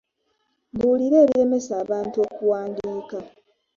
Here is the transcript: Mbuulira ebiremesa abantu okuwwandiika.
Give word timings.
Mbuulira 0.73 1.17
ebiremesa 1.23 1.71
abantu 1.83 2.17
okuwwandiika. 2.25 3.17